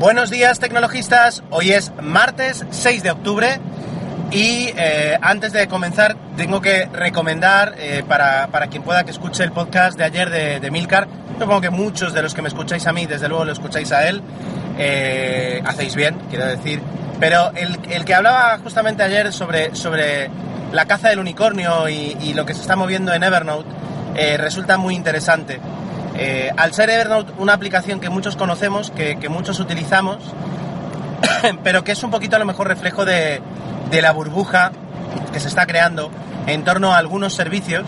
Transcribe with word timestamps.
Buenos 0.00 0.30
días 0.30 0.58
tecnologistas, 0.58 1.42
hoy 1.50 1.72
es 1.72 1.92
martes 2.00 2.64
6 2.70 3.02
de 3.02 3.10
octubre 3.10 3.60
y 4.30 4.70
eh, 4.74 5.18
antes 5.20 5.52
de 5.52 5.68
comenzar 5.68 6.16
tengo 6.38 6.62
que 6.62 6.86
recomendar 6.86 7.74
eh, 7.76 8.02
para, 8.08 8.46
para, 8.46 8.68
quien 8.68 8.82
pueda 8.82 9.04
que 9.04 9.10
escuche 9.10 9.44
el 9.44 9.52
podcast 9.52 9.98
de 9.98 10.04
ayer 10.04 10.30
de, 10.30 10.58
de, 10.58 10.70
Milcar, 10.70 11.06
supongo 11.38 11.60
que 11.60 11.68
muchos 11.68 12.14
de 12.14 12.22
los 12.22 12.32
que 12.32 12.40
me 12.40 12.48
escucháis 12.48 12.86
a 12.86 12.94
mí, 12.94 13.04
desde 13.04 13.28
luego 13.28 13.44
lo 13.44 13.52
escucháis 13.52 13.92
a 13.92 14.08
él, 14.08 14.22
eh, 14.78 15.62
hacéis 15.66 15.94
bien, 15.94 16.16
quiero 16.30 16.46
decir, 16.46 16.80
pero 17.20 17.52
el, 17.54 17.78
el, 17.90 18.06
que 18.06 18.14
hablaba 18.14 18.56
justamente 18.56 19.02
ayer 19.02 19.34
sobre, 19.34 19.76
sobre 19.76 20.30
la 20.72 20.86
caza 20.86 21.10
del 21.10 21.18
unicornio 21.18 21.90
y, 21.90 22.32
lo 22.32 22.46
que 22.46 22.54
se 22.54 22.62
está 22.62 22.74
moviendo 22.74 23.12
en 23.12 23.22
Evernote 23.22 23.68
resulta 24.38 24.78
muy 24.78 24.94
interesante. 24.94 25.60
Eh, 26.22 26.52
al 26.54 26.74
ser 26.74 26.90
Evernote 26.90 27.32
una 27.38 27.54
aplicación 27.54 27.98
que 27.98 28.10
muchos 28.10 28.36
conocemos, 28.36 28.90
que, 28.90 29.16
muchos 29.30 29.58
utilizamos, 29.58 30.18
pero 31.64 31.82
que 31.82 31.92
es 31.92 32.02
un 32.02 32.10
poquito 32.10 32.36
a 32.36 32.38
lo 32.38 32.44
mejor 32.44 32.68
reflejo 32.68 33.06
de, 33.06 33.40
la 33.90 34.12
burbuja 34.12 34.70
que 35.32 35.40
se 35.40 35.48
está 35.48 35.66
creando 35.66 36.10
en 36.46 36.62
torno 36.62 36.92
a 36.92 36.98
algunos 36.98 37.32
servicios 37.32 37.86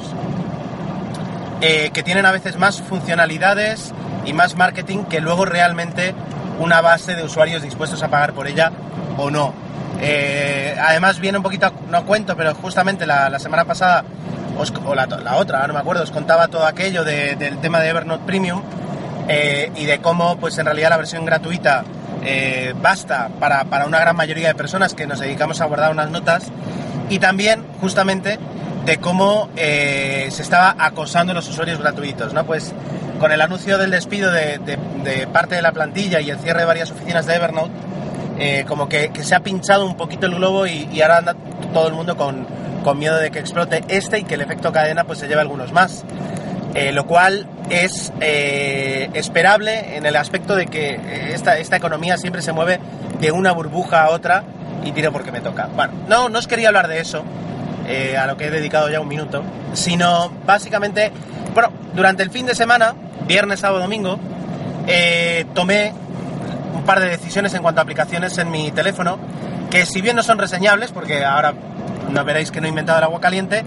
eh, 1.60 1.90
que 1.92 2.02
tienen 2.02 2.24
a 2.24 2.32
veces 2.32 2.56
más 2.56 2.80
funcionalidades 2.80 3.92
y 4.24 4.32
más 4.32 4.56
marketing 4.56 5.04
que 5.04 5.20
luego 5.20 5.44
realmente 5.44 6.14
una 6.58 6.80
base 6.80 7.14
de 7.14 7.24
usuarios 7.24 7.60
dispuestos 7.60 8.02
a 8.02 8.08
pagar 8.08 8.32
por 8.32 8.46
ella 8.46 8.72
o 9.18 9.30
no. 9.30 9.52
Eh, 10.00 10.74
además 10.80 11.20
viene 11.20 11.36
un 11.36 11.44
poquito, 11.44 11.70
no 11.90 12.06
cuento, 12.06 12.34
pero 12.34 12.54
justamente 12.54 13.04
la 13.04 13.38
semana 13.38 13.66
pasada 13.66 14.04
os, 14.58 14.72
o 14.84 14.94
la, 14.94 15.06
la, 15.06 15.36
otra, 15.36 15.66
no 15.66 15.74
me 15.74 15.80
acuerdo, 15.80 16.02
os 16.02 16.10
contaba 16.10 16.48
todo 16.48 16.66
aquello 16.66 17.04
de, 17.04 17.36
del 17.36 17.58
tema 17.58 17.80
de 17.80 17.88
Evernote 17.88 18.24
Premium 18.26 18.62
eh, 19.28 19.70
y 19.76 19.84
de 19.84 19.98
cómo 20.00 20.36
pues 20.36 20.58
en 20.58 20.66
realidad 20.66 20.90
la 20.90 20.96
versión 20.96 21.24
gratuita 21.24 21.84
eh, 22.24 22.74
basta 22.80 23.30
para, 23.40 23.64
para, 23.64 23.86
una 23.86 23.98
gran 23.98 24.16
mayoría 24.16 24.48
de 24.48 24.54
personas 24.54 24.94
que 24.94 25.06
nos 25.06 25.20
dedicamos 25.20 25.60
a 25.60 25.66
guardar 25.66 25.90
unas 25.90 26.10
notas 26.10 26.50
y 27.08 27.18
también 27.18 27.64
justamente 27.80 28.38
de 28.84 28.98
cómo 28.98 29.48
eh, 29.56 30.28
se 30.30 30.42
estaba 30.42 30.74
acosando 30.78 31.32
a 31.32 31.34
los 31.34 31.48
usuarios 31.48 31.78
gratuitos, 31.78 32.32
¿no? 32.32 32.44
Pues 32.44 32.72
con 33.20 33.30
el 33.30 33.40
anuncio 33.40 33.78
del 33.78 33.90
despido 33.92 34.32
de, 34.32 34.58
de, 34.58 34.78
de 35.04 35.26
parte 35.28 35.54
de 35.54 35.62
la 35.62 35.72
plantilla 35.72 36.20
y 36.20 36.30
el 36.30 36.38
cierre 36.38 36.60
de 36.60 36.66
varias 36.66 36.90
oficinas 36.90 37.26
de 37.26 37.36
Evernote, 37.36 37.70
eh, 38.38 38.64
como 38.66 38.88
que, 38.88 39.10
que, 39.10 39.22
se 39.22 39.34
ha 39.34 39.40
pinchado 39.40 39.86
un 39.86 39.96
poquito 39.96 40.26
el 40.26 40.34
globo 40.34 40.66
y, 40.66 40.88
y 40.92 41.02
ahora 41.02 41.18
anda 41.18 41.36
todo 41.72 41.86
el 41.86 41.94
mundo 41.94 42.16
con, 42.16 42.46
con 42.82 42.98
miedo 42.98 43.16
de 43.18 43.30
que 43.30 43.38
explote 43.38 43.84
este 43.88 44.20
y 44.20 44.24
que 44.24 44.34
el 44.34 44.40
efecto 44.40 44.72
cadena 44.72 45.04
pues 45.04 45.18
se 45.18 45.28
lleve 45.28 45.40
algunos 45.40 45.72
más. 45.72 46.04
Eh, 46.74 46.90
lo 46.92 47.06
cual 47.06 47.46
es 47.68 48.12
eh, 48.20 49.10
esperable 49.12 49.96
en 49.96 50.06
el 50.06 50.16
aspecto 50.16 50.56
de 50.56 50.66
que 50.66 50.98
esta, 51.34 51.58
esta 51.58 51.76
economía 51.76 52.16
siempre 52.16 52.40
se 52.40 52.52
mueve 52.52 52.80
de 53.20 53.30
una 53.30 53.52
burbuja 53.52 54.04
a 54.04 54.10
otra 54.10 54.42
y 54.84 54.92
tiro 54.92 55.12
porque 55.12 55.32
me 55.32 55.40
toca. 55.40 55.68
Bueno, 55.74 55.92
no, 56.08 56.28
no 56.28 56.38
os 56.38 56.46
quería 56.46 56.68
hablar 56.68 56.88
de 56.88 57.00
eso, 57.00 57.24
eh, 57.86 58.16
a 58.16 58.26
lo 58.26 58.36
que 58.36 58.46
he 58.46 58.50
dedicado 58.50 58.88
ya 58.90 59.00
un 59.00 59.08
minuto, 59.08 59.42
sino 59.74 60.30
básicamente, 60.46 61.10
bueno, 61.52 61.70
durante 61.94 62.22
el 62.22 62.30
fin 62.30 62.46
de 62.46 62.54
semana, 62.54 62.94
viernes, 63.26 63.60
sábado, 63.60 63.80
domingo, 63.80 64.18
eh, 64.86 65.46
tomé 65.54 65.92
un 66.74 66.84
par 66.84 67.00
de 67.00 67.08
decisiones 67.08 67.54
en 67.54 67.62
cuanto 67.62 67.80
a 67.80 67.82
aplicaciones 67.82 68.38
en 68.38 68.50
mi 68.50 68.70
teléfono, 68.70 69.18
que 69.70 69.86
si 69.86 70.00
bien 70.00 70.16
no 70.16 70.22
son 70.22 70.38
reseñables, 70.38 70.92
porque 70.92 71.24
ahora 71.24 71.54
no 72.10 72.24
veréis 72.24 72.50
que 72.50 72.60
no 72.60 72.66
he 72.66 72.70
inventado 72.70 72.98
el 72.98 73.04
agua 73.04 73.20
caliente, 73.20 73.64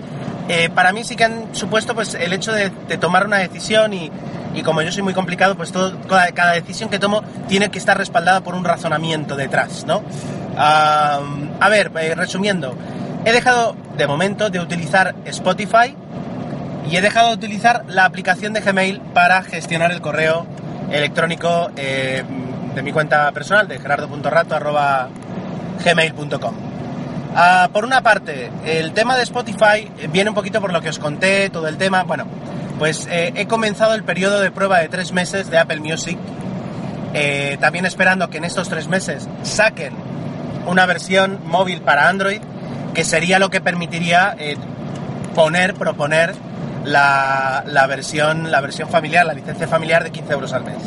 eh, 0.47 0.69
para 0.69 0.93
mí 0.93 1.03
sí 1.03 1.15
que 1.15 1.23
han 1.23 1.55
supuesto 1.55 1.95
pues 1.95 2.13
el 2.13 2.31
hecho 2.31 2.51
de, 2.51 2.69
tomar 2.97 3.25
una 3.25 3.37
decisión 3.37 3.93
y, 3.93 4.11
y, 4.53 4.61
como 4.61 4.81
yo 4.83 4.91
soy 4.91 5.01
muy 5.01 5.13
complicado, 5.13 5.55
pues 5.55 5.71
todo, 5.71 5.97
cada, 6.07 6.53
decisión 6.53 6.89
que 6.89 6.99
tomo 6.99 7.23
tiene 7.47 7.71
que 7.71 7.79
estar 7.79 7.97
respaldada 7.97 8.41
por 8.41 8.55
un 8.55 8.63
razonamiento 8.63 9.35
detrás, 9.35 9.85
¿no? 9.85 10.03
A 10.57 11.69
ver, 11.69 11.91
eh, 11.99 12.15
resumiendo, 12.15 12.75
he 13.25 13.31
dejado 13.31 13.75
de 13.97 14.07
momento 14.07 14.49
de 14.49 14.59
utilizar 14.59 15.15
Spotify 15.25 15.95
y 16.89 16.97
he 16.97 17.01
dejado 17.01 17.29
de 17.29 17.35
utilizar 17.35 17.85
la 17.87 18.05
aplicación 18.05 18.53
de 18.53 18.61
Gmail 18.61 19.01
para 19.13 19.41
gestionar 19.41 19.91
el 19.91 20.01
correo 20.01 20.45
electrónico 20.91 21.71
eh, 21.75 22.23
de 22.75 22.83
mi 22.83 22.91
cuenta 22.91 23.31
personal 23.31 23.67
de 23.67 23.79
gerardo.rato.gmail.com. 23.79 26.64
Uh, 27.35 27.69
por 27.69 27.83
una 27.83 28.01
parte, 28.01 28.49
el 28.65 28.93
tema 28.93 29.17
de 29.17 29.23
Spotify 29.23 29.91
viene 30.09 30.29
un 30.29 30.35
poquito 30.35 30.61
por 30.61 30.71
lo 30.71 30.79
que 30.79 30.87
os 30.87 30.99
conté, 30.99 31.49
todo 31.49 31.67
el 31.67 31.77
tema. 31.77 32.03
Bueno, 32.03 32.25
pues 32.79 33.07
eh, 33.11 33.33
he 33.35 33.45
comenzado 33.45 33.93
el 33.93 34.03
periodo 34.03 34.39
de 34.39 34.51
prueba 34.51 34.79
de 34.79 34.87
tres 34.87 35.11
meses 35.11 35.49
de 35.49 35.57
Apple 35.57 35.81
Music. 35.81 36.17
Eh, 37.13 37.57
también 37.59 37.85
esperando 37.85 38.29
que 38.29 38.37
en 38.37 38.45
estos 38.45 38.69
tres 38.69 38.87
meses 38.87 39.27
saquen 39.43 39.93
una 40.65 40.85
versión 40.85 41.39
móvil 41.45 41.81
para 41.81 42.07
Android, 42.07 42.41
que 42.93 43.03
sería 43.03 43.39
lo 43.39 43.49
que 43.49 43.61
permitiría 43.61 44.35
eh, 44.39 44.57
poner, 45.33 45.75
proponer 45.75 46.33
la, 46.85 47.63
versión, 47.87 48.51
la 48.51 48.61
versión 48.61 48.89
familiar, 48.89 49.25
la 49.25 49.33
licencia 49.33 49.67
familiar 49.67 50.03
de 50.03 50.11
15 50.11 50.33
euros 50.33 50.53
al 50.53 50.63
mes. 50.63 50.77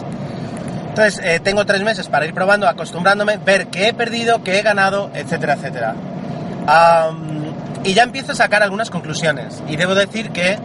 Entonces, 0.88 1.20
eh, 1.22 1.40
tengo 1.40 1.64
tres 1.64 1.82
meses 1.82 2.08
para 2.08 2.26
ir 2.26 2.34
probando, 2.34 2.66
acostumbrándome, 2.66 3.36
ver 3.38 3.68
qué 3.68 3.88
he 3.88 3.94
perdido, 3.94 4.42
qué 4.42 4.58
he 4.58 4.62
ganado, 4.62 5.10
etcétera, 5.14 5.54
etcétera. 5.54 5.94
Y 7.84 7.94
ya 7.94 8.02
empiezo 8.02 8.32
a 8.32 8.34
sacar 8.34 8.62
algunas 8.62 8.90
conclusiones. 8.90 9.62
Y 9.68 9.76
debo 9.76 9.94
decir 9.94 10.30
que, 10.30 10.58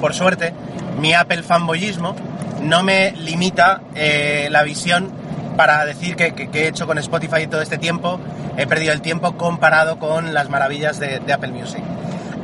por 0.00 0.14
suerte, 0.14 0.52
mi 0.98 1.14
Apple 1.14 1.42
fanboyismo 1.42 2.16
no 2.62 2.82
me 2.82 3.12
limita 3.12 3.82
eh, 3.94 4.48
la 4.50 4.62
visión 4.62 5.10
para 5.56 5.84
decir 5.84 6.16
que, 6.16 6.32
que, 6.34 6.48
he 6.64 6.68
hecho 6.68 6.86
con 6.86 6.98
Spotify 6.98 7.46
todo 7.46 7.62
este 7.62 7.78
tiempo. 7.78 8.18
He 8.56 8.66
perdido 8.66 8.92
el 8.92 9.00
tiempo 9.00 9.36
comparado 9.36 9.98
con 9.98 10.34
las 10.34 10.48
maravillas 10.48 10.98
de, 10.98 11.20
Apple 11.32 11.52
Music. 11.52 11.82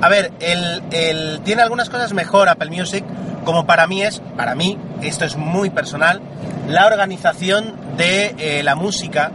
A 0.01 0.09
ver, 0.09 0.33
el, 0.41 1.41
tiene 1.45 1.62
algunas 1.62 1.89
cosas 1.89 2.12
mejor 2.12 2.49
Apple 2.49 2.71
Music, 2.71 3.05
como 3.45 3.67
para 3.67 3.87
mí 3.87 4.03
es, 4.03 4.21
para 4.37 4.55
mí, 4.55 4.79
esto 5.03 5.25
es 5.25 5.37
muy 5.37 5.71
personal, 5.71 6.21
la 6.69 6.87
organización 6.87 7.75
de 7.97 8.35
eh, 8.39 8.62
la 8.62 8.75
música 8.75 9.33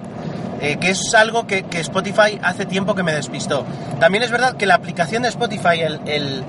eh, 0.62 0.78
que 0.78 0.92
es 0.92 1.14
algo 1.16 1.48
que, 1.48 1.64
que, 1.64 1.80
Spotify 1.80 2.40
hace 2.44 2.68
tiempo 2.68 2.94
que 2.94 3.02
me 3.02 3.14
despistó. 3.14 3.66
También 4.00 4.24
es 4.24 4.30
verdad 4.30 4.56
que 4.58 4.68
la 4.68 4.76
aplicación 4.76 5.24
de 5.24 5.30
Spotify, 5.30 5.82
el, 5.82 6.00
el, 6.06 6.44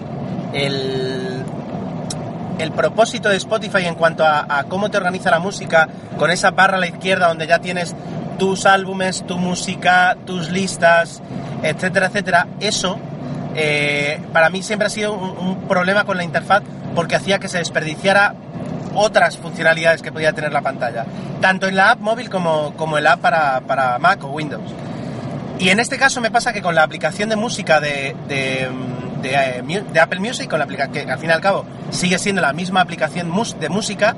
el, 2.58 2.72
propósito 2.72 3.30
de 3.30 3.36
Spotify 3.36 3.86
en 3.86 3.94
cuanto 3.94 4.24
a, 4.26 4.64
cómo 4.68 4.90
te 4.90 4.98
organiza 4.98 5.30
la 5.30 5.38
música, 5.38 5.88
con 6.18 6.30
esa 6.30 6.50
barra 6.50 6.76
a 6.76 6.80
la 6.80 6.88
izquierda 6.88 7.28
donde 7.28 7.46
ya 7.46 7.58
tienes 7.60 7.96
tus 8.38 8.66
álbumes, 8.66 9.26
tu 9.26 9.38
música, 9.38 10.18
tus 10.26 10.50
listas, 10.50 11.22
etcétera, 11.62 12.06
etcétera, 12.06 12.48
eso 12.60 12.98
eh, 13.54 14.20
para 14.32 14.50
mí 14.50 14.62
siempre 14.62 14.86
ha 14.86 14.90
sido 14.90 15.14
un 15.14 15.68
problema 15.68 16.04
con 16.04 16.18
la 16.18 16.24
interfaz 16.24 16.62
porque 16.94 17.16
hacía 17.16 17.38
que 17.38 17.48
se 17.48 17.58
desperdiciara 17.58 18.34
otras 18.94 19.38
funcionalidades 19.38 20.02
que 20.02 20.12
podía 20.12 20.32
tener 20.32 20.52
la 20.52 20.62
pantalla, 20.62 21.04
tanto 21.40 21.66
en 21.66 21.76
la 21.76 21.92
app 21.92 22.00
móvil 22.00 22.30
como, 22.30 22.74
como 22.76 22.98
en 22.98 23.04
la 23.04 23.12
app 23.12 23.20
para, 23.20 23.60
para, 23.60 23.98
Mac 23.98 24.22
o 24.24 24.28
Windows. 24.28 24.70
Y 25.58 25.68
en 25.68 25.80
este 25.80 25.98
caso 25.98 26.20
me 26.20 26.30
pasa 26.30 26.52
que 26.52 26.62
con 26.62 26.74
la 26.74 26.82
aplicación 26.82 27.28
de 27.28 27.36
música 27.36 27.80
de, 27.80 28.16
de, 28.28 28.68
de 29.22 30.00
Apple 30.00 30.20
Music, 30.20 30.48
con 30.48 30.58
la 30.58 30.66
que 30.66 31.02
al 31.02 31.18
fin 31.18 31.30
y 31.30 31.32
al 31.32 31.40
cabo 31.40 31.64
sigue 31.90 32.18
siendo 32.18 32.42
la 32.42 32.52
misma 32.52 32.80
aplicación 32.80 33.32
de 33.60 33.68
música, 33.68 34.16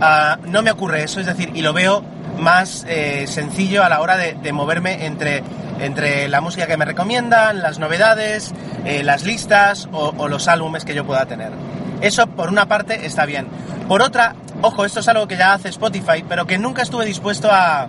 uh, 0.00 0.46
no 0.46 0.62
me 0.62 0.70
ocurre 0.70 1.04
eso, 1.04 1.20
es 1.20 1.26
decir, 1.26 1.50
y 1.54 1.62
lo 1.62 1.72
veo 1.72 2.04
más 2.38 2.84
eh, 2.88 3.26
sencillo 3.28 3.84
a 3.84 3.88
la 3.88 4.00
hora 4.00 4.16
de, 4.16 4.52
moverme 4.52 5.06
entre, 5.06 5.42
entre 5.80 6.28
la 6.28 6.40
música 6.40 6.66
que 6.66 6.76
me 6.76 6.84
recomiendan, 6.84 7.62
las 7.62 7.78
novedades, 7.78 8.52
eh, 8.84 9.02
las 9.04 9.24
listas 9.24 9.88
o 9.92 10.28
los 10.28 10.48
álbumes 10.48 10.84
que 10.84 10.94
yo 10.94 11.06
pueda 11.06 11.26
tener. 11.26 11.52
Eso 12.00 12.26
por 12.26 12.48
una 12.48 12.66
parte 12.66 13.06
está 13.06 13.26
bien. 13.26 13.46
Por 13.88 14.02
otra, 14.02 14.34
ojo, 14.62 14.84
esto 14.84 15.00
es 15.00 15.08
algo 15.08 15.26
que 15.26 15.36
ya 15.36 15.54
hace 15.54 15.68
Spotify, 15.68 16.24
pero 16.28 16.46
que 16.46 16.58
nunca 16.58 16.82
estuve 16.82 17.04
dispuesto 17.06 17.48
a, 17.50 17.88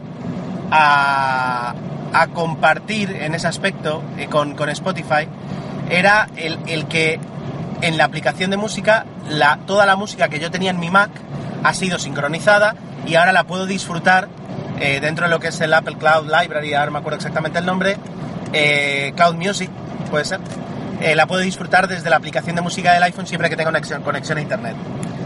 a, 0.71 1.73
compartir 2.33 3.11
en 3.11 3.35
ese 3.35 3.47
aspecto 3.47 4.01
eh, 4.17 4.27
con, 4.27 4.55
con, 4.55 4.69
Spotify, 4.69 5.27
era 5.89 6.27
el, 6.35 6.57
el, 6.65 6.85
que 6.87 7.19
en 7.81 7.97
la 7.97 8.05
aplicación 8.05 8.51
de 8.51 8.57
música, 8.57 9.05
la, 9.29 9.59
toda 9.65 9.85
la 9.85 9.95
música 9.95 10.29
que 10.29 10.39
yo 10.39 10.49
tenía 10.49 10.71
en 10.71 10.79
mi 10.79 10.89
Mac 10.89 11.11
ha 11.63 11.73
sido 11.73 11.99
sincronizada 11.99 12.75
y 13.05 13.15
ahora 13.15 13.31
la 13.31 13.43
puedo 13.43 13.65
disfrutar 13.65 14.27
eh, 14.79 14.99
dentro 14.99 15.25
de 15.25 15.31
lo 15.31 15.39
que 15.39 15.49
es 15.49 15.61
el 15.61 15.73
Apple 15.73 15.97
Cloud 15.97 16.25
Library, 16.25 16.73
ahora 16.73 16.91
me 16.91 16.99
acuerdo 16.99 17.17
exactamente 17.17 17.59
el 17.59 17.65
nombre, 17.65 17.97
eh, 18.53 19.13
Cloud 19.15 19.35
Music, 19.35 19.69
puede 20.09 20.25
ser. 20.25 20.39
Eh, 21.01 21.15
la 21.15 21.27
puedo 21.27 21.41
disfrutar 21.41 21.87
desde 21.87 22.09
la 22.09 22.15
aplicación 22.15 22.55
de 22.55 22.61
música 22.61 22.93
del 22.93 23.03
iPhone 23.03 23.27
siempre 23.27 23.49
que 23.49 23.55
tenga 23.55 23.71
conexión, 23.71 24.01
conexión 24.01 24.37
a 24.37 24.41
internet. 24.41 24.75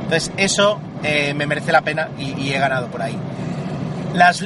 Entonces 0.04 0.32
eso 0.38 0.80
me 1.04 1.46
merece 1.46 1.72
la 1.72 1.82
pena 1.82 2.10
y, 2.18 2.52
he 2.52 2.58
ganado 2.58 2.88
por 2.88 3.02
ahí. 3.02 3.16
Las, 4.14 4.44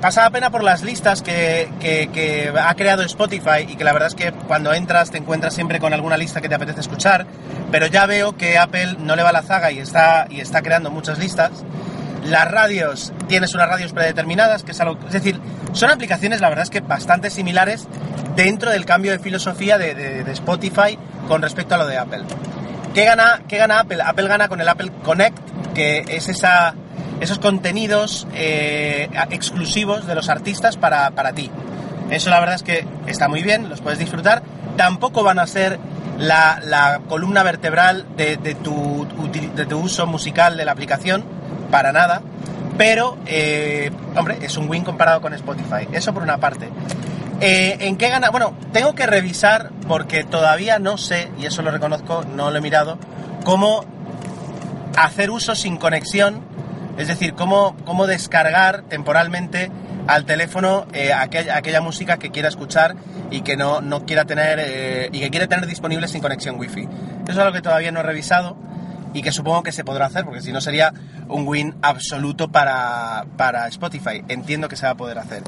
pasa 0.00 0.28
pena 0.30 0.50
por 0.50 0.62
las 0.62 0.82
listas 0.82 1.22
que, 1.22 1.68
que, 1.80 2.52
ha 2.58 2.74
creado 2.74 3.02
Spotify 3.02 3.66
y 3.68 3.76
que 3.76 3.84
la 3.84 3.92
verdad 3.92 4.08
es 4.08 4.14
que 4.14 4.32
cuando 4.32 4.72
entras 4.72 5.10
te 5.10 5.18
encuentras 5.18 5.54
siempre 5.54 5.80
con 5.80 5.92
alguna 5.92 6.16
lista 6.16 6.40
que 6.40 6.48
te 6.48 6.54
apetece 6.54 6.80
escuchar, 6.80 7.26
pero 7.70 7.86
ya 7.86 8.06
veo 8.06 8.36
que 8.36 8.58
Apple 8.58 8.96
no 9.00 9.16
le 9.16 9.22
va 9.22 9.32
la 9.32 9.42
zaga 9.42 9.70
y 9.70 9.78
está, 9.78 10.26
y 10.30 10.40
está 10.40 10.62
creando 10.62 10.90
muchas 10.90 11.18
listas. 11.18 11.50
Las 12.24 12.50
radios, 12.50 13.12
tienes 13.28 13.54
unas 13.54 13.68
radios 13.68 13.92
predeterminadas, 13.92 14.64
que 14.64 14.72
es 14.72 14.80
algo, 14.80 14.98
es 15.06 15.12
decir, 15.12 15.40
son 15.72 15.90
aplicaciones 15.90 16.40
la 16.40 16.48
verdad 16.48 16.64
es 16.64 16.70
que 16.70 16.80
bastante 16.80 17.30
similares 17.30 17.86
dentro 18.36 18.70
del 18.70 18.84
cambio 18.84 19.10
de 19.12 19.18
filosofía 19.18 19.78
de, 19.78 19.94
de, 19.94 20.32
Spotify 20.32 20.98
con 21.26 21.42
respecto 21.42 21.74
a 21.74 21.78
lo 21.78 21.86
de 21.86 21.98
Apple. 21.98 22.22
¿Qué 22.94 23.04
gana, 23.04 23.42
¿Qué 23.48 23.56
gana 23.56 23.80
Apple? 23.80 23.98
Apple 24.02 24.28
gana 24.28 24.48
con 24.48 24.60
el 24.60 24.68
Apple 24.68 24.92
Connect, 25.02 25.38
que 25.74 26.04
es 26.08 26.28
esa 26.28 26.74
esos 27.20 27.38
contenidos 27.38 28.26
eh, 28.34 29.08
exclusivos 29.30 30.06
de 30.06 30.14
los 30.14 30.28
artistas 30.28 30.76
para, 30.76 31.10
ti. 31.34 31.50
Eso 32.10 32.30
la 32.30 32.40
verdad 32.40 32.56
es 32.56 32.62
que 32.62 32.86
está 33.06 33.28
muy 33.28 33.42
bien, 33.42 33.68
los 33.68 33.80
puedes 33.80 33.98
disfrutar. 33.98 34.42
Tampoco 34.76 35.22
van 35.22 35.38
a 35.38 35.46
ser 35.46 35.78
la, 36.18 37.00
columna 37.08 37.42
vertebral 37.42 38.06
de, 38.16 38.36
tu, 38.62 39.06
de, 39.32 39.66
tu, 39.66 39.78
uso 39.78 40.06
musical 40.06 40.56
de 40.56 40.64
la 40.64 40.72
aplicación, 40.72 41.24
para 41.70 41.92
nada. 41.92 42.22
Pero, 42.76 43.16
eh, 43.26 43.90
hombre, 44.14 44.38
es 44.42 44.56
un 44.58 44.68
win 44.68 44.84
comparado 44.84 45.22
con 45.22 45.32
Spotify. 45.32 45.88
Eso 45.92 46.12
por 46.12 46.22
una 46.22 46.36
parte. 46.36 46.68
Eh, 47.40 47.76
¿En 47.80 47.96
qué 47.96 48.08
gana? 48.08 48.30
Bueno, 48.30 48.54
tengo 48.72 48.94
que 48.94 49.06
revisar 49.06 49.70
porque 49.86 50.24
todavía 50.24 50.78
no 50.78 50.96
sé, 50.96 51.30
y 51.38 51.46
eso 51.46 51.62
lo 51.62 51.70
reconozco, 51.70 52.24
no 52.24 52.50
lo 52.50 52.58
he 52.58 52.60
mirado, 52.60 52.98
cómo 53.44 53.84
hacer 54.96 55.30
uso 55.30 55.54
sin 55.54 55.76
conexión 55.76 56.42
es 56.96 57.08
decir, 57.08 57.34
cómo, 57.34 57.76
cómo 57.84 58.06
descargar 58.06 58.82
temporalmente 58.82 59.70
al 60.06 60.24
teléfono 60.24 60.86
eh, 60.92 61.12
aquella, 61.12 61.80
música 61.80 62.18
que 62.18 62.30
quiera 62.30 62.48
escuchar 62.48 62.96
y 63.30 63.42
que 63.42 63.56
no, 63.56 63.80
no 63.80 64.06
quiera 64.06 64.24
tener 64.24 64.58
eh, 64.60 65.08
y 65.12 65.20
que 65.20 65.30
quiere 65.30 65.46
tener 65.46 65.66
disponible 65.66 66.08
sin 66.08 66.22
conexión 66.22 66.58
wifi. 66.58 66.82
Eso 67.24 67.32
es 67.32 67.38
algo 67.38 67.52
que 67.52 67.60
todavía 67.60 67.92
no 67.92 68.00
he 68.00 68.02
revisado 68.02 68.56
y 69.12 69.22
que 69.22 69.32
supongo 69.32 69.62
que 69.62 69.72
se 69.72 69.84
podrá 69.84 70.06
hacer 70.06 70.24
porque 70.24 70.40
si 70.40 70.52
no 70.52 70.60
sería 70.60 70.92
un 71.28 71.46
win 71.46 71.74
absoluto 71.82 72.48
para, 72.48 73.26
para 73.36 73.66
Spotify. 73.68 74.22
Entiendo 74.28 74.68
que 74.68 74.76
se 74.76 74.86
va 74.86 74.92
a 74.92 74.96
poder 74.96 75.18
hacer. 75.18 75.42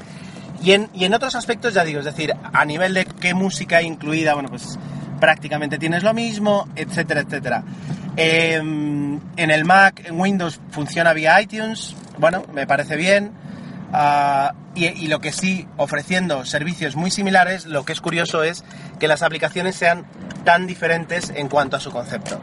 Y 0.62 0.72
en, 0.72 0.88
y 0.92 1.04
en 1.04 1.14
otros 1.14 1.34
aspectos 1.34 1.74
ya 1.74 1.84
digo, 1.84 2.00
es 2.00 2.04
decir, 2.04 2.34
a 2.52 2.64
nivel 2.64 2.94
de 2.94 3.04
qué 3.04 3.34
música 3.34 3.80
incluida, 3.82 4.34
bueno, 4.34 4.48
pues 4.48 4.78
prácticamente 5.20 5.78
tienes 5.78 6.02
lo 6.02 6.14
mismo, 6.14 6.68
etcétera, 6.74 7.20
etcétera. 7.20 7.62
Em, 8.16 9.20
en 9.36 9.50
el 9.50 9.64
Mac, 9.64 10.02
en 10.04 10.20
Windows 10.20 10.60
funciona 10.70 11.12
vía 11.12 11.40
iTunes, 11.40 11.94
bueno, 12.18 12.44
me 12.52 12.66
parece 12.66 12.96
bien. 12.96 13.32
Ah, 13.92 14.54
y, 14.74 15.08
lo 15.08 15.20
que 15.20 15.32
sí, 15.32 15.66
ofreciendo 15.76 16.44
servicios 16.44 16.94
muy 16.94 17.10
similares, 17.10 17.66
lo 17.66 17.84
que 17.84 17.92
es 17.92 18.00
curioso 18.00 18.44
es 18.44 18.64
que 19.00 19.08
las 19.08 19.22
aplicaciones 19.22 19.74
sean 19.74 20.04
tan 20.44 20.66
diferentes 20.66 21.32
en 21.34 21.48
cuanto 21.48 21.76
a 21.76 21.80
su 21.80 21.90
concepto. 21.90 22.40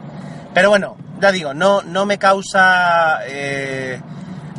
Pero 0.52 0.68
bueno, 0.68 0.96
ya 1.20 1.32
digo, 1.32 1.54
no, 1.54 1.82
no 1.82 2.04
me 2.04 2.18
causa 2.18 3.20
eh, 3.26 4.00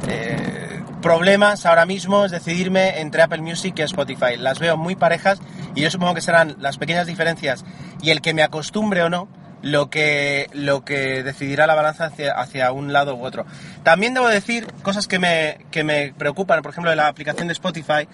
eh, 0.07 0.56
problemas 1.01 1.65
ahora 1.65 1.85
mismo 1.85 2.25
es 2.25 2.31
decidirme 2.31 2.99
entre 2.99 3.21
Apple 3.21 3.41
Music 3.41 3.75
y 3.77 3.81
Spotify. 3.83 4.37
Las 4.37 4.59
veo 4.59 4.77
muy 4.77 4.95
parejas 4.95 5.39
y 5.75 5.81
yo 5.81 5.91
supongo 5.91 6.15
que 6.15 6.21
serán 6.21 6.55
las 6.59 6.77
pequeñas 6.77 7.07
diferencias 7.07 7.65
y 8.01 8.09
el 8.11 8.21
que 8.21 8.33
me 8.33 8.43
acostumbre 8.43 9.03
o 9.03 9.09
no 9.09 9.27
lo 9.61 9.89
que, 9.89 10.49
lo 10.53 10.85
que 10.85 11.23
decidirá 11.23 11.67
la 11.67 11.75
balanza 11.75 12.05
hacia, 12.05 12.33
hacia 12.33 12.71
un 12.71 12.93
lado 12.93 13.15
u 13.15 13.25
otro. 13.25 13.45
También 13.83 14.13
debo 14.13 14.27
decir 14.27 14.67
cosas 14.83 15.07
que 15.07 15.19
me, 15.19 15.65
que 15.71 15.83
me 15.83 16.13
preocupan, 16.17 16.61
por 16.61 16.71
ejemplo, 16.71 16.89
de 16.89 16.95
la 16.95 17.07
aplicación 17.07 17.47
de 17.47 17.53
Spotify, 17.53 18.07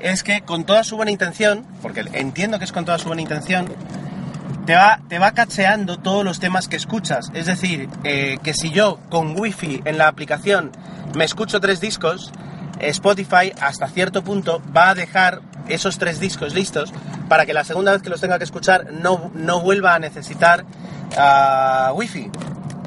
es 0.00 0.22
que 0.22 0.42
con 0.42 0.64
toda 0.64 0.84
su 0.84 0.96
buena 0.96 1.10
intención, 1.10 1.66
porque 1.82 2.04
entiendo 2.12 2.58
que 2.58 2.64
es 2.64 2.72
con 2.72 2.84
toda 2.84 2.98
su 2.98 3.06
buena 3.06 3.22
intención, 3.22 3.72
te 4.66 4.74
va, 4.74 5.00
te 5.08 5.18
va 5.18 5.32
cacheando 5.32 5.98
todos 5.98 6.24
los 6.24 6.40
temas 6.40 6.68
que 6.68 6.76
escuchas. 6.76 7.30
Es 7.34 7.46
decir, 7.46 7.88
eh, 8.04 8.38
que 8.42 8.54
si 8.54 8.70
yo 8.70 8.98
con 9.10 9.38
wifi 9.38 9.82
en 9.84 9.98
la 9.98 10.08
aplicación 10.08 10.72
me 11.14 11.24
escucho 11.24 11.60
tres 11.60 11.80
discos, 11.80 12.32
Spotify 12.80 13.52
hasta 13.60 13.88
cierto 13.88 14.24
punto 14.24 14.62
va 14.74 14.90
a 14.90 14.94
dejar 14.94 15.40
esos 15.68 15.98
tres 15.98 16.20
discos 16.20 16.54
listos 16.54 16.92
para 17.28 17.46
que 17.46 17.54
la 17.54 17.64
segunda 17.64 17.92
vez 17.92 18.02
que 18.02 18.10
los 18.10 18.20
tenga 18.20 18.38
que 18.38 18.44
escuchar 18.44 18.92
no, 18.92 19.30
no 19.34 19.60
vuelva 19.60 19.94
a 19.94 19.98
necesitar 19.98 20.64
uh, 21.16 21.92
wifi. 21.94 22.30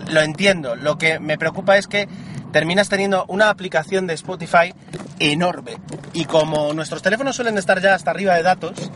Lo 0.10 0.22
entiendo. 0.22 0.76
Lo 0.76 0.98
que 0.98 1.20
me 1.20 1.38
preocupa 1.38 1.78
es 1.78 1.88
que 1.88 2.08
terminas 2.52 2.90
teniendo 2.90 3.26
una 3.28 3.50
aplicación 3.50 4.08
de 4.08 4.14
Spotify 4.14 4.74
enorme. 5.20 5.78
Y 6.14 6.26
como 6.26 6.74
nuestros 6.74 7.02
teléfonos 7.02 7.36
suelen 7.36 7.58
estar 7.58 7.82
ya 7.82 7.94
hasta 7.94 8.12
arriba 8.12 8.36
de 8.36 8.44
datos, 8.44 8.92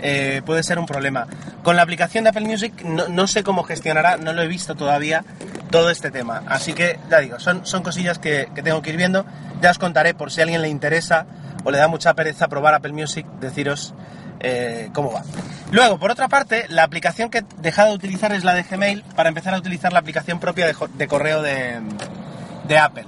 eh, 0.00 0.42
puede 0.44 0.62
ser 0.62 0.78
un 0.78 0.86
problema. 0.86 1.26
Con 1.64 1.74
la 1.74 1.82
aplicación 1.82 2.22
de 2.22 2.30
Apple 2.30 2.46
Music 2.46 2.84
no, 2.84 3.26
sé 3.26 3.42
cómo 3.42 3.64
gestionará, 3.64 4.16
no 4.16 4.32
lo 4.32 4.42
he 4.42 4.46
visto 4.46 4.76
todavía 4.76 5.24
todo 5.70 5.90
este 5.90 6.12
tema. 6.12 6.44
Así 6.46 6.74
que 6.74 7.00
ya 7.10 7.18
digo, 7.18 7.40
son, 7.40 7.66
son 7.66 7.82
cosillas 7.82 8.20
que, 8.20 8.48
que 8.54 8.62
tengo 8.62 8.82
que 8.82 8.90
ir 8.90 8.96
viendo. 8.96 9.26
Ya 9.60 9.70
os 9.70 9.78
contaré 9.78 10.14
por 10.14 10.30
si 10.30 10.40
a 10.40 10.44
alguien 10.44 10.62
le 10.62 10.68
interesa 10.68 11.26
o 11.64 11.70
le 11.70 11.78
da 11.78 11.88
mucha 11.88 12.14
pereza 12.14 12.46
probar 12.48 12.74
Apple 12.74 12.92
Music, 12.92 13.26
deciros 13.40 13.94
eh, 14.40 14.90
cómo 14.92 15.10
va. 15.10 15.22
Luego, 15.70 15.98
por 15.98 16.10
otra 16.10 16.28
parte, 16.28 16.66
la 16.68 16.84
aplicación 16.84 17.30
que 17.30 17.38
he 17.38 17.44
dejado 17.58 17.90
de 17.90 17.94
utilizar 17.96 18.32
es 18.32 18.44
la 18.44 18.54
de 18.54 18.62
Gmail 18.62 19.02
para 19.16 19.30
empezar 19.30 19.54
a 19.54 19.58
utilizar 19.58 19.92
la 19.92 20.00
aplicación 20.00 20.38
propia 20.38 20.66
de, 20.66 21.08
correo 21.08 21.40
de, 21.40 22.78
Apple. 22.78 23.06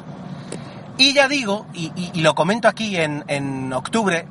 Y 0.96 1.12
ya 1.12 1.28
digo, 1.28 1.66
y, 1.74 2.22
lo 2.22 2.34
comento 2.34 2.68
aquí 2.68 2.96
en, 2.96 3.22
en, 3.28 3.70
octubre, 3.74 4.26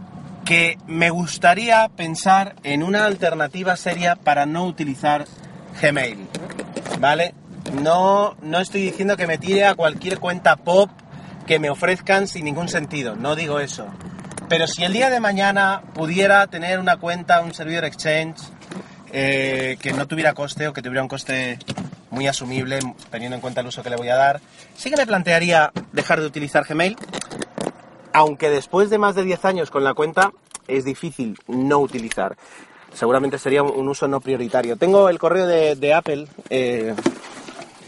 que 0.46 0.78
me 0.86 1.10
gustaría 1.10 1.90
pensar 1.90 2.56
en 2.64 2.84
una 2.84 3.06
alternativa 3.06 3.76
seria 3.76 4.16
para 4.16 4.46
no 4.46 4.66
utilizar 4.66 5.26
Gmail. 5.82 6.28
¿Vale? 7.00 7.34
No, 7.82 8.38
no 8.42 8.60
estoy 8.60 8.82
diciendo 8.82 9.18
que 9.18 9.28
me 9.28 9.40
tire 9.40 9.66
a 9.66 9.74
cualquier 9.74 10.20
cuenta 10.20 10.56
pop 10.56 10.90
que 11.48 11.60
me 11.60 11.70
ofrezcan 11.70 12.28
sin 12.28 12.46
ningún 12.46 12.70
sentido, 12.70 13.16
no 13.16 13.36
digo 13.36 13.60
eso. 13.60 13.88
Pero 14.48 14.68
si 14.68 14.84
el 14.84 14.94
día 14.94 15.10
de 15.10 15.20
mañana 15.20 15.82
pudiera 15.94 16.46
tener 16.48 16.80
una 16.80 16.98
cuenta, 16.98 17.42
un 17.42 17.54
servidor 17.54 17.86
exchange 17.86 18.38
eh, 19.12 19.78
que 19.82 19.94
no 19.94 20.08
tuviera 20.08 20.34
coste 20.34 20.68
o 20.68 20.74
que 20.74 20.82
tuviera 20.82 21.02
un 21.02 21.08
coste 21.08 21.58
muy 22.12 22.28
asumible 22.28 22.80
teniendo 23.10 23.36
en 23.36 23.42
cuenta 23.42 23.62
el 23.62 23.68
uso 23.68 23.82
que 23.82 23.90
le 23.90 23.96
voy 23.96 24.10
a 24.10 24.16
dar, 24.16 24.42
sí 24.78 24.90
que 24.90 24.98
me 24.98 25.08
plantearía 25.08 25.72
dejar 25.92 26.22
de 26.22 26.28
utilizar 26.28 26.66
Gmail, 26.66 26.96
aunque 28.14 28.50
después 28.50 28.90
de 28.90 28.98
más 28.98 29.16
de 29.16 29.24
10 29.24 29.46
años 29.46 29.72
con 29.72 29.84
la 29.84 29.94
cuenta 29.94 30.32
es 30.68 30.86
difícil 30.86 31.38
no 31.48 31.80
utilizar. 31.80 32.36
Seguramente 32.94 33.38
sería 33.38 33.62
un 33.62 33.88
uso 33.90 34.08
no 34.08 34.22
prioritario. 34.22 34.78
Tengo 34.78 35.10
el 35.10 35.20
correo 35.20 35.46
de, 35.48 35.94
Apple, 35.94 36.28
eh, 36.50 36.94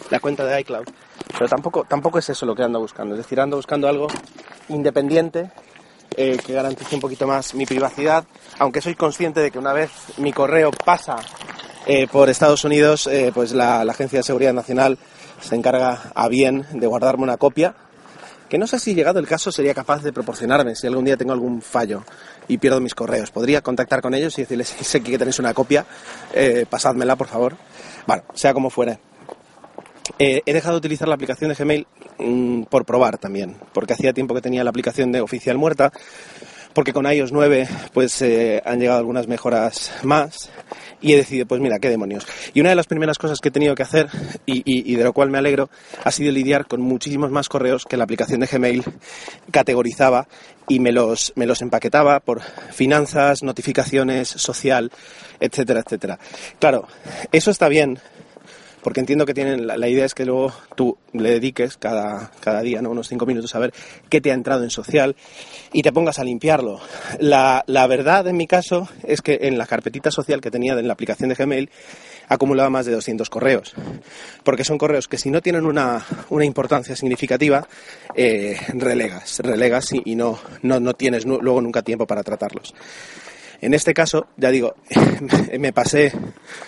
la 0.10 0.20
cuenta 0.20 0.44
de 0.46 0.60
iCloud, 0.62 0.86
pero 1.32 1.48
tampoco, 1.48 1.86
tampoco 1.86 2.20
es 2.20 2.30
eso 2.30 2.46
lo 2.46 2.56
que 2.56 2.64
ando 2.64 2.80
buscando. 2.80 3.16
Es 3.16 3.20
decir, 3.20 3.40
ando 3.40 3.56
buscando 3.56 3.88
algo 3.88 4.08
independiente 4.68 5.50
eh, 6.18 6.38
que 6.46 6.54
garantice 6.54 6.96
un 6.96 7.02
poquito 7.02 7.26
más 7.26 7.56
mi 7.56 7.66
privacidad, 7.66 8.26
aunque 8.60 8.82
soy 8.82 8.96
consciente 8.96 9.40
de 9.40 9.50
que 9.50 9.60
una 9.60 9.72
vez 9.72 9.92
mi 10.18 10.34
correo 10.34 10.72
pasa 10.72 11.16
eh, 11.86 12.08
por 12.08 12.30
Estados 12.30 12.66
Unidos, 12.66 13.10
pues 13.34 13.54
la, 13.54 13.82
Agencia 13.82 14.20
de 14.20 14.24
Seguridad 14.24 14.54
Nacional 14.54 14.98
se 15.40 15.56
encarga 15.56 16.12
a 16.16 16.28
bien 16.28 16.66
de 16.74 16.88
guardarme 16.88 17.24
una 17.24 17.38
copia, 17.38 17.76
que 18.50 18.58
no 18.58 18.68
sé 18.68 18.80
si 18.80 18.94
llegado 18.94 19.20
el 19.20 19.28
caso 19.28 19.52
sería 19.52 19.74
capaz 19.74 20.04
de 20.04 20.14
proporcionarme 20.14 20.76
si 20.76 20.88
algún 20.88 21.06
día 21.06 21.18
tengo 21.18 21.34
algún 21.34 21.62
fallo 21.62 22.04
y 22.48 22.58
pierdo 22.58 22.80
mis 22.80 22.96
correos. 22.96 23.32
Podría 23.32 23.62
contactar 23.62 24.02
con 24.02 24.14
ellos 24.14 24.38
y 24.38 24.42
decirles, 24.42 24.68
sé 24.82 25.02
que 25.02 25.18
tenéis 25.18 25.40
una 25.40 25.54
copia, 25.54 25.86
pasádmela 26.70 27.16
por 27.16 27.28
favor. 27.28 27.58
Bueno, 28.06 28.24
sea 28.34 28.54
como 28.54 28.70
fuere. 28.70 29.00
he 30.18 30.54
dejado 30.54 30.76
de 30.76 30.78
utilizar 30.78 31.08
la 31.08 31.16
aplicación 31.16 31.50
de 31.50 31.56
Gmail 31.56 31.88
Mm, 32.20 32.64
por 32.64 32.86
probar 32.86 33.20
también, 33.20 33.58
porque 33.74 33.94
hacía 33.94 34.12
tiempo 34.12 34.34
que 34.34 34.42
tenía 34.42 34.64
la 34.64 34.72
aplicación 34.72 35.12
de 35.12 35.22
oficial 35.22 35.58
muerta, 35.58 35.92
porque 36.74 36.92
con 36.92 37.06
iOS 37.06 37.32
9 37.32 37.68
pues 37.94 38.22
eh, 38.24 38.62
han 38.66 38.80
llegado 38.80 39.00
algunas 39.00 39.28
mejoras 39.28 39.92
más 40.04 40.50
y 41.02 41.14
he 41.14 41.18
decidido, 41.18 41.46
pues 41.46 41.62
mira, 41.62 41.80
qué 41.80 41.90
demonios. 41.90 42.26
Y 42.54 42.62
una 42.62 42.70
de 42.70 42.76
las 42.76 42.88
primeras 42.88 43.18
cosas 43.18 43.40
que 43.40 43.50
he 43.50 43.52
tenido 43.52 43.76
que 43.76 43.84
hacer 43.84 44.10
y, 44.46 44.96
de 44.96 45.04
lo 45.04 45.14
cual 45.14 45.30
me 45.30 45.38
alegro 45.38 45.70
ha 46.04 46.12
sido 46.12 46.32
lidiar 46.32 46.68
con 46.68 46.82
muchísimos 46.82 47.32
más 47.32 47.50
correos 47.50 47.86
que 47.86 47.98
la 47.98 48.04
aplicación 48.04 48.40
de 48.40 48.48
Gmail 48.48 48.84
categorizaba 49.52 50.28
y 50.68 50.80
me 50.80 50.92
los, 50.92 51.34
me 51.36 51.46
los 51.46 51.62
empaquetaba 51.62 52.20
por 52.20 52.42
finanzas, 52.42 53.44
notificaciones, 53.44 54.28
social, 54.28 54.92
etcétera, 55.40 55.82
etcétera. 55.86 56.20
Claro, 56.60 56.88
eso 57.32 57.52
está 57.52 57.70
bien 57.70 58.00
porque 58.88 59.02
entiendo 59.02 59.26
que 59.26 59.34
tienen, 59.34 59.68
la, 59.68 59.90
idea 59.90 60.06
es 60.06 60.16
que 60.16 60.24
luego 60.24 60.54
tú 60.74 60.98
le 61.12 61.32
dediques 61.32 61.76
cada, 61.76 62.32
cada 62.40 62.62
día, 62.62 62.82
¿no? 62.82 62.90
unos 62.90 63.10
cinco 63.10 63.26
minutos 63.26 63.54
a 63.54 63.60
ver 63.60 63.74
qué 64.08 64.22
te 64.22 64.32
ha 64.32 64.34
entrado 64.34 64.64
en 64.64 64.70
social 64.70 65.18
y 65.74 65.82
te 65.82 65.92
pongas 65.92 66.20
a 66.20 66.24
limpiarlo. 66.24 66.80
La, 67.20 67.66
la 67.68 67.86
verdad 67.88 68.26
en 68.28 68.38
mi 68.38 68.48
caso 68.48 68.88
es 69.04 69.22
que 69.22 69.40
en 69.42 69.58
la 69.58 69.66
carpetita 69.66 70.10
social 70.10 70.40
que 70.40 70.52
tenía 70.52 70.72
en 70.72 70.88
la 70.88 70.94
aplicación 70.94 71.28
de 71.28 71.36
Gmail 71.36 71.70
acumulaba 72.30 72.70
más 72.70 72.86
de 72.86 72.94
200 72.94 73.30
correos, 73.30 73.76
porque 74.46 74.64
son 74.64 74.78
correos 74.78 75.10
que 75.10 75.18
si 75.18 75.32
no 75.32 75.42
tienen 75.42 75.66
una, 75.66 76.06
una 76.30 76.46
importancia 76.46 76.96
significativa, 76.96 77.68
eh, 78.16 78.58
relegas, 78.70 79.40
relegas 79.40 79.92
y, 79.92 80.02
y 80.06 80.16
no, 80.16 80.40
no, 80.62 80.80
no 80.80 80.94
tienes 80.94 81.26
luego 81.26 81.60
nunca 81.60 81.82
tiempo 81.82 82.08
para 82.08 82.24
tratarlos. 82.24 82.74
En 83.62 83.74
este 83.74 83.94
caso, 83.94 84.28
ya 84.38 84.52
digo, 84.52 84.76
me 85.60 85.74
pasé 85.74 86.12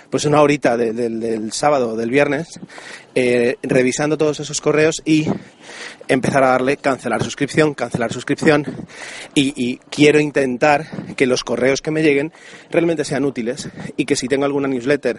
pues 0.09 0.25
una 0.25 0.41
horita 0.41 0.75
del 0.75 1.51
sábado, 1.51 1.95
del 1.95 2.09
viernes, 2.09 2.59
eh, 3.15 3.57
revisando 3.63 4.17
todos 4.17 4.39
esos 4.39 4.61
correos 4.61 5.01
y 5.05 5.27
empezar 6.07 6.43
a 6.43 6.49
darle 6.49 6.77
cancelar 6.77 7.23
suscripción, 7.23 7.73
cancelar 7.73 8.11
suscripción 8.11 8.65
y, 9.35 9.77
quiero 9.89 10.19
intentar 10.19 10.87
que 11.15 11.27
los 11.27 11.43
correos 11.43 11.81
que 11.81 11.91
me 11.91 12.01
lleguen 12.01 12.31
realmente 12.71 13.05
sean 13.05 13.25
útiles 13.25 13.69
y 13.97 14.05
que 14.05 14.15
si 14.15 14.27
tengo 14.27 14.45
alguna 14.45 14.67
newsletter 14.67 15.17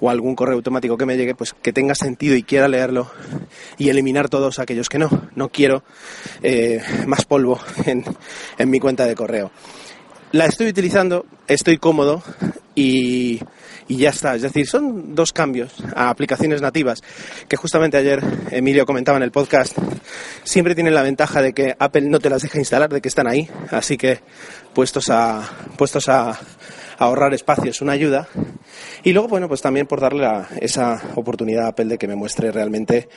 o 0.00 0.10
algún 0.10 0.34
correo 0.34 0.56
automático 0.56 0.96
que 0.96 1.06
me 1.06 1.16
llegue, 1.16 1.34
pues 1.34 1.54
que 1.54 1.72
tenga 1.72 1.94
sentido 1.94 2.34
y 2.36 2.42
quiera 2.42 2.68
leerlo 2.68 3.10
y 3.76 3.90
eliminar 3.90 4.28
todos 4.28 4.58
aquellos 4.58 4.88
que 4.88 4.98
no. 4.98 5.28
No 5.34 5.48
quiero 5.48 5.82
eh, 6.42 6.80
más 7.06 7.24
polvo 7.24 7.60
en, 7.86 8.04
en 8.58 8.70
mi 8.70 8.80
cuenta 8.80 9.06
de 9.06 9.14
correo. 9.14 9.50
La 10.34 10.46
estoy 10.46 10.66
utilizando, 10.66 11.26
estoy 11.46 11.78
cómodo 11.78 12.20
y, 12.74 13.38
ya 13.88 14.10
está. 14.10 14.34
Es 14.34 14.42
decir, 14.42 14.66
son 14.66 15.14
dos 15.14 15.32
cambios 15.32 15.72
a 15.94 16.10
aplicaciones 16.10 16.60
nativas 16.60 17.04
que 17.46 17.54
justamente 17.56 17.98
ayer 17.98 18.20
Emilio 18.50 18.84
comentaba 18.84 19.16
en 19.16 19.22
el 19.22 19.30
podcast. 19.30 19.78
Siempre 20.42 20.74
tienen 20.74 20.92
la 20.92 21.02
ventaja 21.02 21.40
de 21.40 21.52
que 21.52 21.76
Apple 21.78 22.08
no 22.08 22.18
te 22.18 22.30
las 22.30 22.42
deja 22.42 22.58
instalar, 22.58 22.92
de 22.92 23.00
que 23.00 23.06
están 23.06 23.28
ahí. 23.28 23.48
Así 23.70 23.96
que 23.96 24.18
puestos 24.74 25.08
a, 25.08 25.48
puestos 25.78 26.08
a, 26.08 26.36
ahorrar 26.98 27.34
espacio 27.34 27.70
es 27.70 27.80
una 27.80 27.92
ayuda. 27.92 28.28
Y 29.02 29.12
luego, 29.12 29.28
bueno, 29.28 29.48
pues 29.48 29.60
también 29.62 29.86
por 29.86 30.00
darle 30.00 30.26
esa 30.60 31.00
oportunidad 31.14 31.66
a 31.66 31.68
Apple 31.68 31.86
de 31.86 31.98
que 31.98 32.08
me 32.08 32.14
muestre 32.14 32.50
realmente 32.50 33.08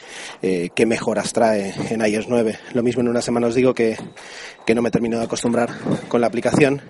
eh, 0.41 0.69
qué 0.75 0.85
mejoras 0.85 1.33
trae 1.33 1.73
en 1.89 2.05
iOS 2.05 2.27
9. 2.27 2.59
Lo 2.73 2.83
mismo 2.83 3.01
en 3.01 3.09
una 3.09 3.21
semana 3.21 3.47
os 3.47 3.55
digo 3.55 3.73
que, 3.73 3.97
que 4.65 4.75
no 4.75 4.81
me 4.81 4.91
termino 4.91 5.17
de 5.17 5.25
acostumbrar 5.25 5.69
con 6.07 6.21
la 6.21 6.27
aplicación 6.27 6.81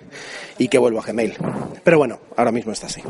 y 0.58 0.68
que 0.68 0.78
vuelvo 0.78 1.00
a 1.00 1.02
Gmail. 1.02 1.36
Pero 1.84 1.98
bueno, 1.98 2.18
ahora 2.36 2.52
mismo 2.52 2.72
está 2.72 2.86
así. 2.86 3.02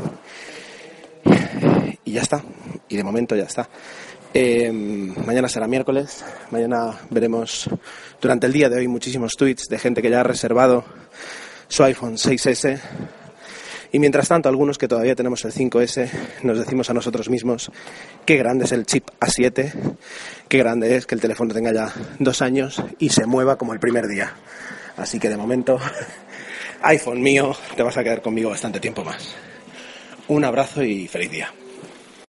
Y 2.05 2.11
ya 2.13 2.21
está. 2.21 2.43
Y 2.87 2.97
de 2.97 3.03
momento 3.03 3.35
ya 3.35 3.43
está. 3.43 3.69
Eh, 4.33 4.71
mañana 4.71 5.49
será 5.49 5.67
miércoles. 5.67 6.23
Mañana 6.51 6.99
veremos 7.09 7.69
durante 8.21 8.47
el 8.47 8.53
día 8.53 8.69
de 8.69 8.77
hoy 8.77 8.87
muchísimos 8.87 9.35
tweets 9.35 9.67
de 9.69 9.79
gente 9.79 10.01
que 10.01 10.09
ya 10.09 10.21
ha 10.21 10.23
reservado 10.23 10.85
su 11.67 11.83
iPhone 11.83 12.15
6S 12.15 12.79
y 13.91 13.99
mientras 13.99 14.27
tanto, 14.27 14.49
algunos 14.49 14.77
que 14.77 14.87
todavía 14.87 15.15
tenemos 15.15 15.43
el 15.45 15.51
5S, 15.51 16.09
nos 16.43 16.59
decimos 16.59 16.89
a 16.89 16.93
nosotros 16.93 17.29
mismos 17.29 17.71
qué 18.25 18.37
grande 18.37 18.65
es 18.65 18.71
el 18.71 18.85
chip 18.85 19.07
A7, 19.19 19.71
qué 20.47 20.57
grande 20.57 20.95
es 20.95 21.05
que 21.05 21.15
el 21.15 21.21
teléfono 21.21 21.53
tenga 21.53 21.73
ya 21.73 21.91
dos 22.19 22.41
años 22.41 22.83
y 22.99 23.09
se 23.09 23.25
mueva 23.25 23.57
como 23.57 23.73
el 23.73 23.79
primer 23.79 24.07
día. 24.07 24.33
Así 24.97 25.19
que 25.19 25.29
de 25.29 25.37
momento, 25.37 25.79
iPhone 26.83 27.21
mío, 27.21 27.55
te 27.75 27.83
vas 27.83 27.97
a 27.97 28.03
quedar 28.03 28.21
conmigo 28.21 28.49
bastante 28.49 28.79
tiempo 28.79 29.03
más. 29.03 29.35
Un 30.27 30.45
abrazo 30.45 30.83
y 30.83 31.07
feliz 31.07 31.31
día. 31.31 31.51